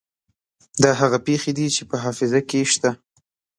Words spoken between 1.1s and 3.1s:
پېښې دي چې په حافظه کې شته.